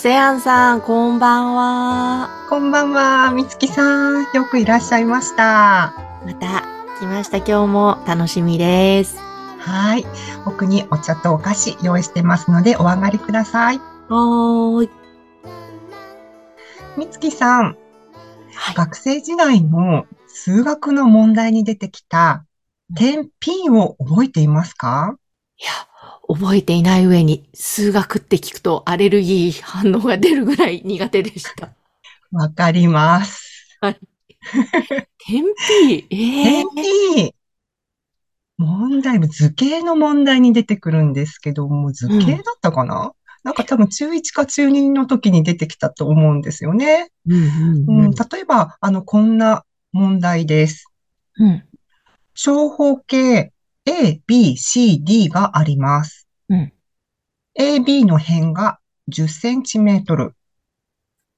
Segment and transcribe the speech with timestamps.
[0.00, 2.30] オセアンさん、こんばんは。
[2.48, 4.22] こんばんは、みつきさん。
[4.32, 5.92] よくいらっしゃいました。
[6.24, 6.62] また
[6.98, 7.36] 来ました。
[7.36, 9.18] 今日も楽しみです。
[9.58, 10.06] はい。
[10.46, 13.76] 奥にお茶とお菓子用意してますので、お上がりください。
[13.76, 14.90] はーい。
[16.96, 17.76] みつきさん、
[18.54, 18.74] はい。
[18.74, 22.46] 学生時代の数学の問題に出てきた
[22.96, 25.18] 点 P を覚えていますか？
[25.58, 25.70] いや、
[26.32, 31.70] 覚えていない上に、数学って聞くとアレルギー反応が出るぐらい苦手でした。
[32.30, 33.76] わかります。
[35.18, 35.44] 天
[35.88, 36.06] P?
[36.10, 37.34] ええ点 P!
[38.58, 47.10] 問題、図形の問題に出てくるんですけども、図形だったかな、なんか多分中1か中2の時に出てきたと思うんですよね。
[47.26, 47.48] うんうんう
[47.88, 50.92] うんん、例えば、あの、こんな問題です。
[51.38, 51.64] うん。
[52.34, 53.52] 長方形
[53.86, 56.28] A, B, C, D があります。
[56.48, 56.72] うん。
[57.54, 58.78] A, B の辺が
[59.08, 60.34] 10センチメートル。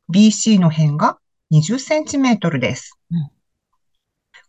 [0.08, 1.18] B, C の辺が
[1.52, 2.98] 20センチメートルです。
[3.10, 3.30] うん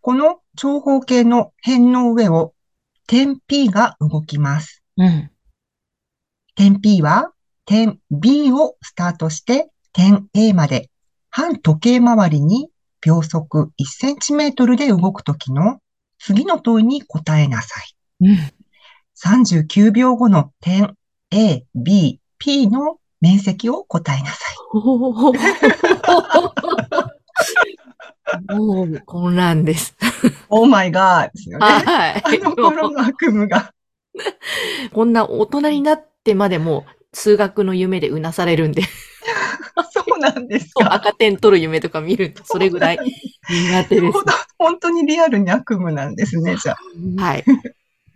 [0.04, 2.54] この長方形の辺の上を
[3.08, 4.84] 点 P が動きます。
[4.98, 5.32] うん。
[6.56, 7.32] 点 P は
[7.66, 10.90] 点 B をスタートして点 A まで
[11.30, 15.80] 半時計回りに秒速1センチメートルで動くときの
[16.26, 17.96] 次の問いに答えなさい。
[18.22, 18.38] うん。
[19.22, 20.96] 39秒後の点
[21.32, 24.56] A、B、P の面積を答えなさい。
[28.56, 29.98] もう混乱です。
[30.48, 31.66] オーマイガーですよね。
[31.66, 32.24] はい。
[32.24, 33.74] あの頃の悪夢が。
[34.94, 38.84] こんな大人になってまでも数学の夢でうなされるんで、
[39.92, 40.94] そうなんですか。
[40.94, 43.00] 赤点取る夢とか見るとそれぐらい
[43.50, 44.24] 苦手です
[44.58, 47.22] 本当にリアルに悪夢なんですね、じゃあ。
[47.22, 47.44] はい。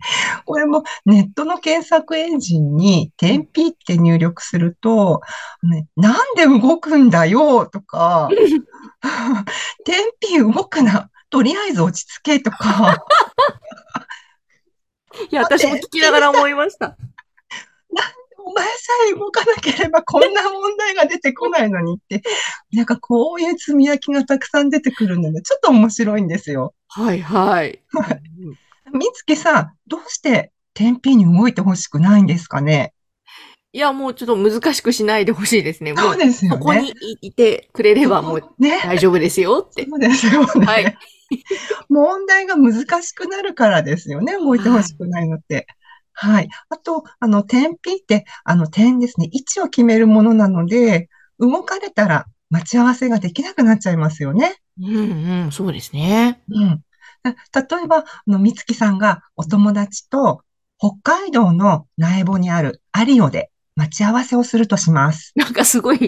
[0.44, 5.20] これもネットの検索エンジンに点 P って入力すると、
[5.62, 8.28] ね、なんで動くんだよとか、
[9.84, 11.10] 点 P 動くな。
[11.30, 13.04] とりあえず落ち着けとか、
[15.30, 16.96] いや、私も聞きながら思いました。
[18.58, 22.22] お前さえ動かなければこんな問題が出てこないのにって、
[22.72, 26.74] なんかこういう積み上げがたくさん出てくるので、ちょっと面白いんですよ。
[26.88, 27.80] はいはい。
[28.92, 32.94] みつきさん、どうして点 P に動いてほしくないんですかね？
[33.72, 35.92] いや、もうちょっと難しくしないでほしいですね。
[35.92, 36.94] もそうですよそこにね。
[37.22, 38.80] いいてくれればもうね。
[38.82, 39.86] 大丈夫ですよって。
[39.88, 40.66] そうですよね。
[40.66, 40.98] はい
[41.90, 44.32] 問題が難しくなるからですよね。
[44.32, 45.66] 動いてほしくないのって。
[46.20, 46.48] はい。
[46.68, 49.28] あと、あの、点 P って、あの、点ですね。
[49.30, 51.08] 位置を決めるものなので、
[51.38, 54.56] 動かれたら待ち合わせができなくなっちゃいますよね。
[54.82, 54.96] うん
[55.44, 56.40] うん、そうですね。
[56.48, 56.82] うん。
[57.52, 60.42] た例えば、あの、みつきさんがお友達と
[60.78, 65.30] 北海道の苗穂にあるアリオで待ち合わせをするとします。
[65.36, 65.98] なんかすごい、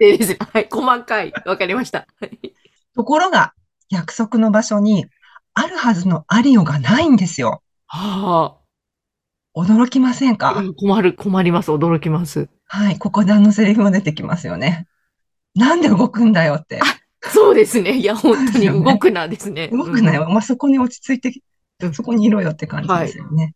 [0.00, 0.38] でですね。
[0.40, 1.32] はい、細かい。
[1.44, 2.08] わかりました。
[2.20, 2.52] はい
[2.96, 3.52] ところが、
[3.90, 5.06] 約束の場所に
[5.54, 7.62] あるはずのアリオがないんですよ。
[7.86, 8.58] は
[9.56, 10.52] 驚きませんあ、か？
[10.58, 11.70] うん困る、困ります。
[11.70, 12.48] 驚きます。
[12.66, 14.86] はい、ここであのセリフが出てきますよね。
[15.54, 16.80] なんで動くんだよって。
[17.22, 17.96] そうですね。
[17.96, 19.68] いや、本当に動くなですね。
[19.68, 20.28] 動くなよ。
[20.28, 21.32] まあ、そこに落ち着いて
[21.80, 23.54] う、んそこにいろよって感じですよね。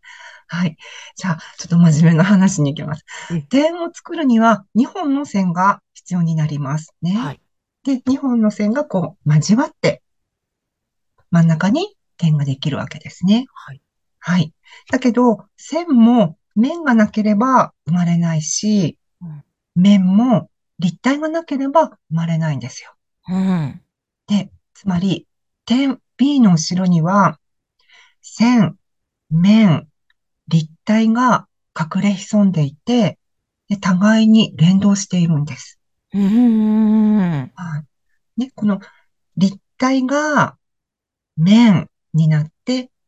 [0.49, 0.77] はい。
[1.17, 3.43] じゃあ、ちょっと真面目な話に行きますうん。
[3.47, 7.13] 点を作るには2本の線が必要になりますね。
[7.17, 7.41] はい。
[7.85, 10.03] で、2本の線がこう交わって、
[11.31, 13.47] 真ん中に点ができるわけですね。
[13.55, 13.81] はい。
[14.21, 14.53] はい。
[14.91, 19.45] だけど、線も面がなければ生まれないしうん、
[19.75, 22.95] 面も立体がなければ生まれないんですよ。
[23.29, 23.83] うん。
[24.27, 25.27] で、つまり、
[25.67, 27.39] 点 B の後ろには、
[28.23, 28.79] 線、
[29.29, 29.89] 面、
[30.49, 31.47] 立体が
[31.79, 33.19] 隠れ潜んでいて、
[33.69, 35.79] で互いに連動しているんです。
[36.13, 37.53] うん。
[37.55, 37.85] は
[38.37, 38.41] い。
[38.41, 38.81] ね、この
[39.37, 40.57] 立体が
[41.37, 42.60] 面になって、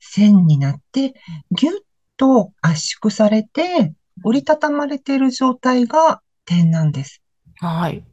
[0.05, 1.15] 線になって、
[1.53, 1.75] ぎゅっ
[2.17, 3.95] と圧縮されて、
[4.25, 7.23] 折りたたまれている状態が点なんです。
[7.57, 8.05] はい。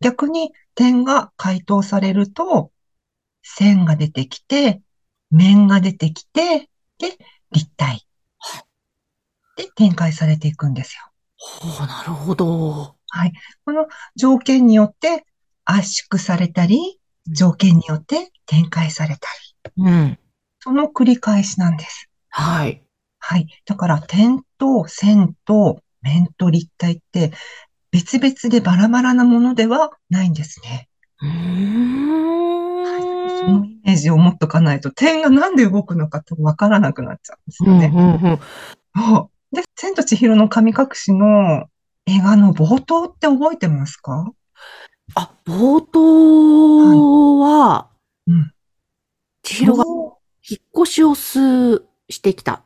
[0.00, 2.72] 逆に点が解凍されると、
[3.42, 4.82] 線が出てきて、
[5.30, 7.16] 面が出てきて、で、
[7.52, 7.96] 立体。
[7.96, 11.02] って展開されていくんですよ。
[11.36, 12.96] ほう、なるほど。
[13.08, 13.32] はい。
[13.64, 13.86] この
[14.16, 15.24] 条件によって
[15.64, 19.28] 圧縮されたり、条件によって展開された
[19.76, 20.18] り、うん。
[20.60, 22.08] その繰り返しなんです。
[22.28, 22.82] はい。
[23.18, 23.46] はい。
[23.66, 27.32] だから点と線と面と立体って
[27.90, 30.88] 別々でバラバラなものではないんですね。
[31.22, 32.30] うーん。
[33.40, 37.90] そのイメージを持っとかないと点がなんで動くのかってわからなくなっちゃうんですよね。
[37.94, 38.40] うんうんうん。
[39.52, 41.66] で、千と千尋の神隠しの
[42.06, 44.32] 映画の冒頭って覚えてますか？
[45.14, 47.88] あ、冒頭は、
[48.26, 48.52] うん。
[49.42, 49.84] 千尋が
[50.50, 52.64] 引っ越しをす、してきた。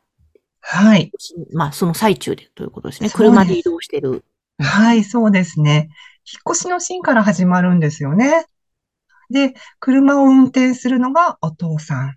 [0.61, 1.13] はい。
[1.53, 3.11] まあ、その最中でということですね。
[3.11, 4.11] す車で移動してる。
[4.11, 4.25] うん
[4.65, 5.91] はい、そうですね。
[6.25, 8.47] 引っ越しのシーンから始まるんですよね。
[9.29, 12.15] で、車を運転するのがお父さん。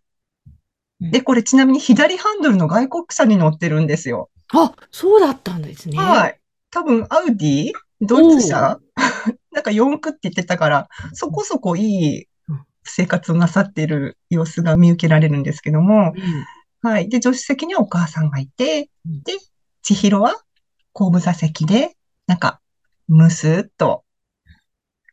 [1.01, 4.29] うんで、これちなみに左ハンドルの外国車に乗ってるんですよ。
[4.53, 5.97] あ、そうだったんですね。
[5.97, 6.39] はい。
[6.71, 7.71] 多分、アウディ？
[8.01, 8.79] ドイツ車
[9.51, 12.27] なんか四駆って言ってたから、そこそこいいうん
[12.89, 16.89] 生活をなさっている様子が見受けられるんですけども、うん。
[16.89, 17.09] はい。
[17.09, 19.33] で、助手席にはお母さんがいてうん、で、
[19.81, 20.35] 千尋は
[20.93, 21.95] 後部座席で、
[22.25, 22.59] なんか、
[23.07, 24.03] むすーっと、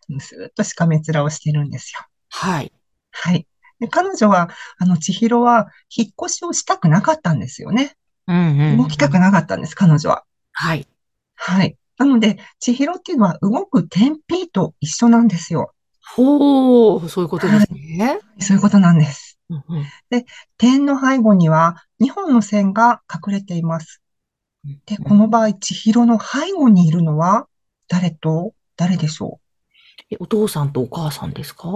[0.08, 2.00] むすーっとしかめ面をしてるんですよ。
[2.30, 2.72] はい。
[3.10, 3.46] はい。
[3.80, 7.96] で、彼女は、あの、千尋は、引っ越しをしたくなかったんですよね。
[8.26, 8.76] うんうん。
[8.78, 10.24] 動きたくなかったんです、彼女は。
[10.52, 10.86] はい。
[11.36, 11.76] はい。
[11.98, 15.72] なので、千尋っていうのは動く天秤と一緒なんですよ。
[16.16, 18.20] ほう、そういうことですね。
[18.38, 19.38] そういうことなんです。
[19.48, 20.24] うんうん
[20.56, 24.00] 点の背後には2本の線が隠れています。
[24.86, 27.46] で、この場合、千尋の背後にいるのは
[27.88, 29.40] 誰と誰でしょ
[30.10, 30.14] う？
[30.14, 31.68] えお父さんとお母さんですか？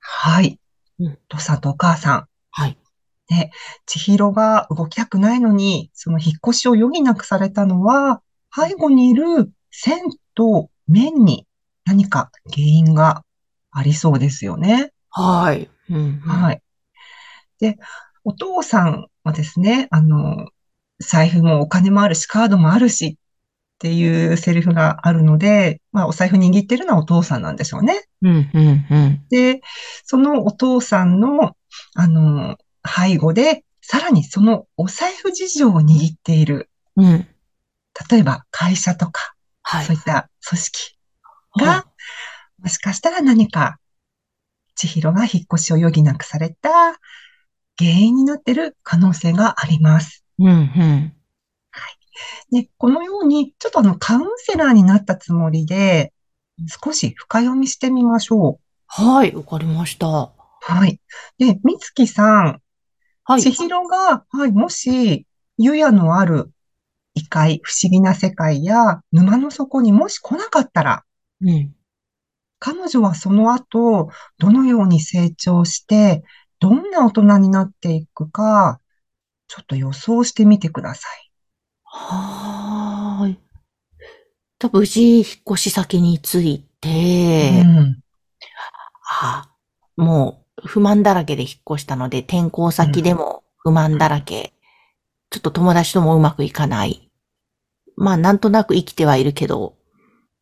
[0.00, 0.58] はい。
[0.98, 2.26] うんお父さんとお母さん。
[2.50, 2.78] はい。
[3.86, 8.22] 千尋が動きたくないのに、その引っ越しを余儀なくされたのは、
[8.54, 10.00] 背後にいる線
[10.34, 11.46] と面に
[11.84, 13.22] 何か原因が
[13.70, 14.92] ありそうですよね。
[15.10, 15.70] はい。
[15.90, 16.62] うんうんはい。
[17.58, 17.76] で、
[18.24, 20.48] お父さんはですね、あの、
[20.98, 28.04] 財布もお金もあるし、カードもあるしっていうセリフがあるので、まあ、お財布握ってるのはお父さんなんでしょうね。
[28.22, 29.26] うんうんうん。
[29.30, 29.62] で、
[30.04, 31.56] そのお父さんの、
[31.94, 37.26] あの、背後で、さらにそのお財布事情を握っている、うん。
[38.10, 39.98] 例えば会社とか、はいそうい。
[39.98, 40.98] った組織
[41.52, 41.86] はが、
[42.62, 43.78] もしかしたら何か、
[44.74, 46.98] 千尋が引っ越しを余儀なくされた
[47.78, 50.24] 原因になっている可能性があります。
[50.38, 51.12] うんうん。
[52.52, 56.12] で、このように、ちょっとあの、カウンセラーになったつもりで、
[56.84, 58.64] 少し深読みしてみましょう。
[58.86, 60.06] はい、わかりました。
[60.06, 61.00] はい。
[61.38, 62.60] で、みつきさん、
[63.24, 63.42] はい。
[63.42, 65.26] 千尋が、はい、もし、
[65.56, 66.50] 湯屋のある
[67.14, 71.04] 異界、不思議な世界や沼の底にもし来なかったら、
[71.40, 71.74] うん。
[72.60, 76.22] 彼女はその後、どのように成長して、
[76.60, 78.80] どんな大人になっていくか、
[79.48, 81.32] ちょっと予想してみてください。
[81.82, 83.38] はーい。
[84.58, 88.00] と無事、引っ越し先に着いて、うん。
[89.22, 89.50] あ
[89.96, 94.52] もう不満だらけで引っ越したので、転校先でも不満だらけ。
[95.30, 97.10] ちょっと友達ともうまくいかない。
[97.96, 99.76] まあ、なんとなく生きてはいるけど、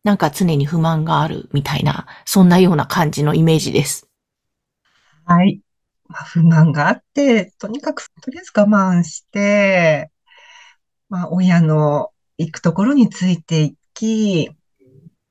[0.09, 4.09] なんか常に不満があるみたいな、そんなような感じのイメージです。
[5.27, 5.61] はい。
[6.09, 10.11] まあ、不満があって、とにかく、とりあえず我慢して、
[11.11, 14.49] まあ、親の行くところについていき、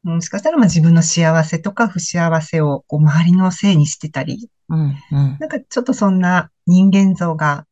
[0.04, 4.96] もしかしたらまあ自分の幸せとか不幸せをこう周りのせいにしてたり、うん、うん。
[5.40, 7.66] なんかちょっとそんな人間像が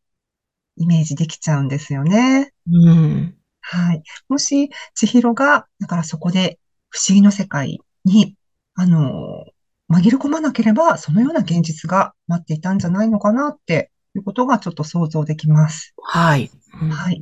[0.75, 2.51] イメージできちゃうんですよね。
[2.67, 3.35] うん。
[3.62, 4.03] はい。
[4.27, 6.59] もし、千尋が、だからそこで
[6.95, 8.37] 不思議の世界に、
[8.75, 9.43] あの、
[9.91, 15.93] 紛れ込まなければ、そのような現実が待っていたんじゃないのかなっていうことがちょっと想像できます。
[16.01, 16.49] はい。
[16.89, 17.21] はい。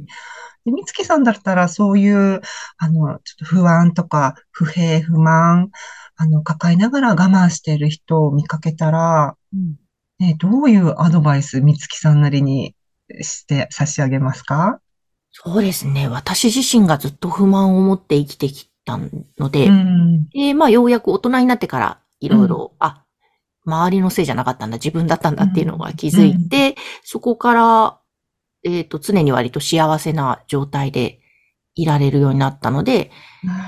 [0.63, 2.42] で、みつきさんだったらそういう、
[2.77, 5.72] あの、ちょっと不安とか不平不満、
[6.18, 9.77] あの、抱えながら我慢している人を見かけたら、うん
[10.20, 12.75] ね、どういうアドバイスみつきさんなりに
[13.22, 14.80] して差し上げますか？
[15.32, 16.08] そうですね。
[16.08, 19.00] 私自身がずっと不満を持って生きてきた
[19.40, 20.28] ので、うん。
[20.30, 23.04] で、まあ、ようやく大人になってから、いろいろ、あ、
[23.66, 28.00] 周りのせいじゃなかったんだ、自分だったんだっていうのが気づいて、そこから、
[28.63, 31.20] えっ、と、常に割と幸せな状態で
[31.75, 33.12] いられるようになったので、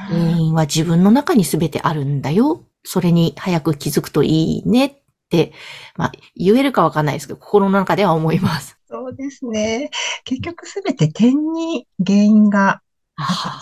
[0.10, 2.64] 原因は自分の中に全てあるんだよ。
[2.84, 4.94] それに早く気づくといいねっ
[5.30, 5.54] て、
[5.98, 8.78] まあ、言えるかわかんないですけど、心の中では思います。
[8.88, 9.90] そうですね。
[10.24, 12.82] 結局すべて点に原因が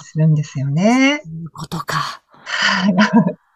[0.03, 1.22] するんですよね。
[1.24, 2.22] そういうことか。
[2.31, 2.95] はい。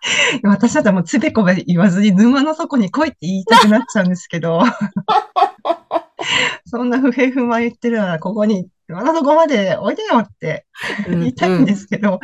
[0.44, 4.62] 私だったらもうつべこべ言わずに沼の底に来いって言いたくなっちゃうんですけど、
[6.66, 10.66] そんな不平不満言ってるならここに沼の底までおいでよって
[11.08, 12.20] 言いたいんですけど、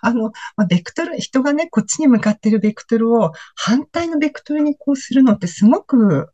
[0.00, 6.30] あの、まあ、ベクトル、人がね、こっちに向かってるベクトルを反対のベクトルにこうするのってすごく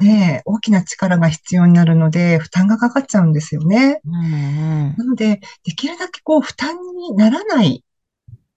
[0.00, 4.00] ね、大きな力が必要になるので、負担がかかっちゃうんですよね。
[4.04, 7.84] うんうんなので、できるだけこう負担にならない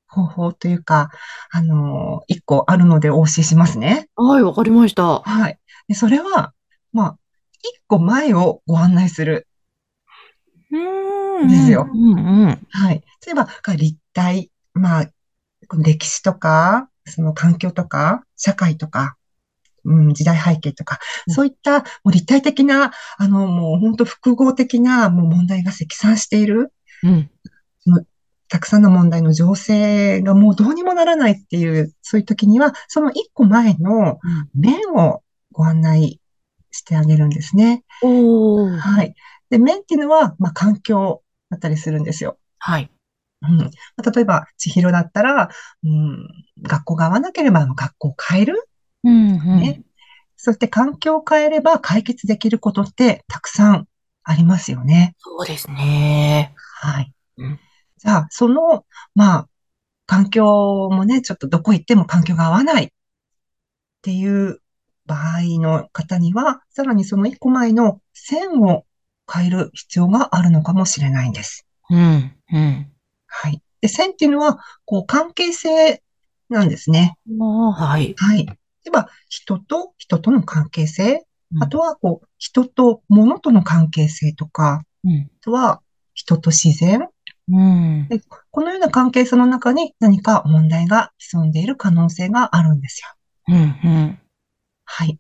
[0.08, 1.12] 方法というか、
[1.52, 4.08] あの、一個あるのでお教えしますね。
[4.16, 5.20] はい、わかりました。
[5.20, 5.60] はい。
[5.88, 6.54] でそれは、
[6.92, 7.18] まあ、
[7.60, 9.48] 一個前をご案内する。
[10.72, 12.68] うんですようんうん。
[12.72, 13.04] はい。
[13.26, 15.06] 例えば、立体、まあ、
[15.68, 19.18] この歴史とか、その環境とか、社会とか、
[19.86, 26.74] うん、時代背景とか、うんそういったもう立体的な、あの、もう本当複合的なもう問題が積算している、
[27.04, 27.30] うん。
[28.54, 34.20] たくさんの問題の情勢がもうどうにもならないっていう、そういう時には、その一個前の
[34.54, 36.22] 面をご案内
[36.70, 37.84] してあげるんですね。
[38.04, 38.78] おー。
[38.78, 39.16] はい。
[39.50, 42.38] で、面っていうのは、まあ、環境だったりするんですよ。
[42.60, 42.92] はい。
[43.42, 43.58] うん。
[43.58, 43.68] ま
[44.06, 45.50] あ例えば、千尋だったら、
[45.84, 46.28] うん、
[46.62, 48.70] 学校が合わなければ学校を変える。
[49.04, 49.60] うんうん。
[49.60, 49.82] ね
[50.36, 53.88] そして環境を変えれば解決できることってたくさん
[54.24, 55.16] ありますよね。
[55.20, 56.54] そうですね。
[56.82, 57.14] はい。
[57.38, 57.60] うん
[58.04, 59.50] じゃあ、その、まあ、
[60.06, 62.90] 環境もね、ちょっとどこ行っても環境が合わないっ
[64.02, 64.60] ていう
[65.06, 68.84] 場合の方には、さらにその一個前の線を
[69.32, 71.66] 変える必要があるのかもしれないんです。
[71.90, 72.36] うん。
[72.52, 72.92] うん。
[73.28, 73.62] はい。
[73.80, 76.04] で、線っていうのは、こう、関係性
[76.50, 77.18] なんですね。
[77.72, 78.16] はい。
[78.18, 78.48] はい。
[78.86, 85.30] 例えば、人と人との関係性、うんあとは、こう、人と物との関係性とか、うん。
[85.40, 85.82] あとは、
[86.16, 87.08] 人と自然。
[87.52, 88.08] うん。
[88.10, 88.22] で
[88.52, 93.08] このような関係性の中に何か問題が潜んでいる可能性があるんですよ。
[93.50, 93.56] うん。
[93.56, 94.20] うん。
[94.86, 95.20] はい。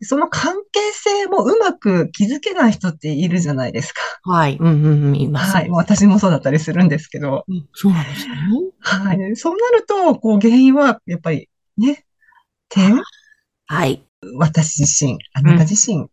[0.00, 4.00] その関係性もうまく気づけない人っているじゃないですか。
[4.24, 4.56] はい。
[4.58, 4.66] うん。
[4.66, 5.04] うん。
[5.08, 5.16] うん。
[5.16, 5.56] います。
[5.56, 5.70] はい。
[5.70, 7.44] 私もそうだったりするんですけど。
[7.48, 8.34] うんそうなんですね。
[8.80, 9.36] はい。
[9.36, 12.04] そうなると、こう、原因は、やっぱり、ね、
[12.72, 13.02] 点
[13.66, 14.04] はい。
[14.36, 16.06] 私自身、あなた自身っ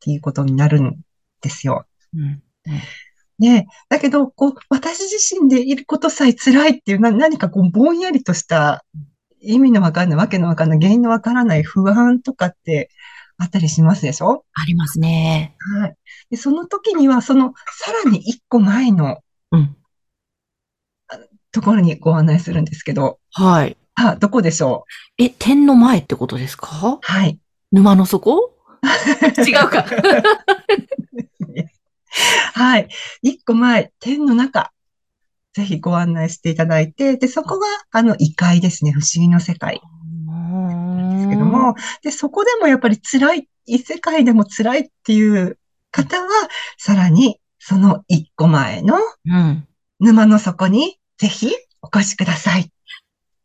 [0.00, 1.00] ていうことになるん
[1.40, 1.86] ですよ。
[2.14, 2.42] うん。
[3.38, 8.84] ねだけど、こう、私自身でいることさえ辛いっていう、な、何かこう、ぼんやりとした、
[9.40, 12.90] 意味のわかんない、わけのわかんない、原因のわからない不安とかって
[13.38, 14.44] あったりしますでしょ？
[14.54, 15.56] ありますね。
[15.80, 15.96] はい。
[16.30, 19.18] で、その時には、その、さらに一個前の
[19.50, 19.76] うん。
[21.50, 23.76] ところにご案内するんですけど、はい。
[23.94, 24.84] あ、どこでしょ
[25.18, 25.22] う？
[25.22, 26.98] え、点の前ってことですか？
[27.02, 27.38] はい。
[27.72, 28.54] 沼の底？
[29.46, 29.84] 違うか。
[32.54, 32.88] はい。
[33.22, 34.72] 一個前、天の中、
[35.54, 38.92] ぜひご案内していただいて、で、そこが、あの、異界ですね。
[38.92, 45.58] 不思議の世界ですけども、で、そこでもやっぱり辛い、異世界でも辛いっていう
[45.90, 46.28] 方は、
[46.78, 49.66] さらに、その一個前のうん。
[50.00, 52.70] 沼の底に、ぜひお越しください。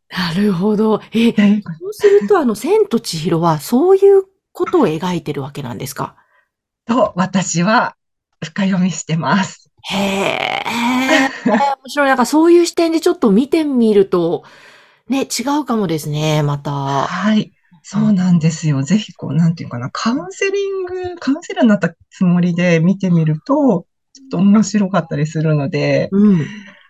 [0.10, 1.02] なるほど。
[1.14, 4.24] え、そうすると、あの、千と千尋は、そういう
[4.54, 6.16] ことを描いてるわけなんですか？
[6.86, 7.96] と、私は
[8.44, 9.70] 深読みしてます。
[9.90, 12.08] へえ、面白い。
[12.08, 14.44] なんかそういう視点でちょっと見てみると、
[15.10, 16.72] ね、違うかもですね、また。
[16.72, 17.52] はい。
[17.84, 18.84] そうなんですよ。
[18.84, 26.46] ぜひ、こう、なんていうかな、カウンセリング、カウンセラーになったつもりで見てみると、ちょっと面白かったりするので、うん。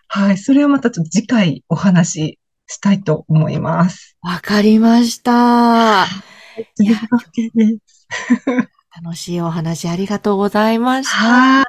[0.08, 0.38] はい。
[0.38, 2.37] それはまたちょっと次回お話
[2.68, 4.16] ししたいと思います。
[4.22, 6.06] わかりました。
[6.80, 7.00] いや。
[9.02, 11.16] 楽しいお話ありがとうございました。
[11.16, 11.64] は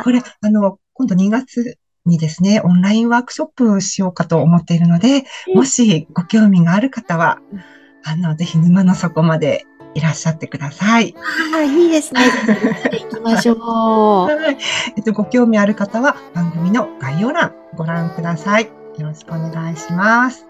[0.00, 0.04] い。
[0.04, 7.40] これ、あの、今度2月にですね、オンラインワークショップしようかと思っているので、うんもしご興味がある方は、
[8.02, 11.14] あの、ぜひ沼の底までいらっしゃってください。
[11.52, 12.20] はい、いいですね。
[12.92, 13.56] 行きましょう。
[14.34, 14.58] はい。
[14.96, 18.83] えっと、ご興味ある方は番組の概要欄ご覧ください。
[18.98, 20.46] よろしくお願いします。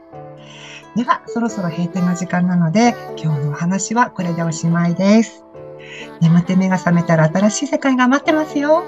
[0.96, 5.44] では、そろそろ閉店の時間なので、今日のお話はこれでおしまいです。
[6.20, 8.84] 眠って目が覚めたら新しい世界が待ってますよ。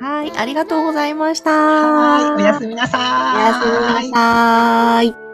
[0.00, 1.50] はい、ありがとうございました。
[1.50, 2.42] はい。
[2.42, 2.98] おやすみなさ
[3.34, 5.25] おやすみなさい。